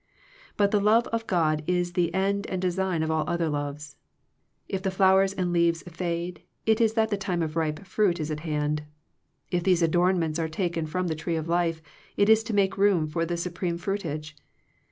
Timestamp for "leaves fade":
5.53-6.41